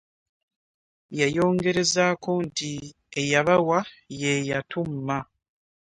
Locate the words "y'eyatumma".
4.19-5.17